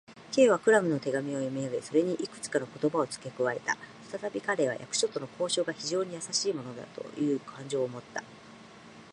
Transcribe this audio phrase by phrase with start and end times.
[0.31, 3.75] Ｋ はクラムの手紙を読みあげ、それにいくつかの言葉をつけ加えた。
[4.07, 8.23] ふたたび彼は、役所との交渉が非常にやさしいものなのだという感情をもった。